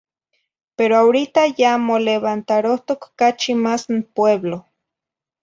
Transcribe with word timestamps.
Pero 0.75 0.95
ahorita 0.97 1.45
ya 1.45 1.73
molevantarohtoc 1.87 3.01
cachi 3.19 3.51
más 3.63 3.81
n 3.95 4.01
pueblo. 4.15 4.57